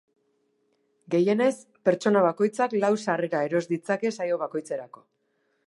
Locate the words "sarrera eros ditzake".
3.05-4.13